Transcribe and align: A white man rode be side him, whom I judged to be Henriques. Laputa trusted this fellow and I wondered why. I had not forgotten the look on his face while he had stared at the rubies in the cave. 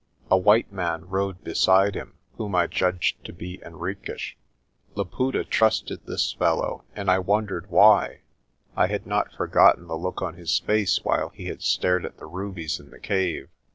A 0.31 0.35
white 0.35 0.71
man 0.73 1.07
rode 1.07 1.43
be 1.43 1.53
side 1.53 1.93
him, 1.93 2.15
whom 2.37 2.55
I 2.55 2.65
judged 2.65 3.23
to 3.23 3.31
be 3.31 3.57
Henriques. 3.59 4.33
Laputa 4.95 5.43
trusted 5.43 6.07
this 6.07 6.33
fellow 6.33 6.83
and 6.95 7.07
I 7.11 7.19
wondered 7.19 7.69
why. 7.69 8.21
I 8.75 8.87
had 8.87 9.05
not 9.05 9.31
forgotten 9.31 9.85
the 9.85 9.95
look 9.95 10.19
on 10.23 10.33
his 10.33 10.57
face 10.57 11.03
while 11.03 11.29
he 11.29 11.45
had 11.45 11.61
stared 11.61 12.03
at 12.03 12.17
the 12.17 12.25
rubies 12.25 12.79
in 12.79 12.89
the 12.89 12.99
cave. 12.99 13.49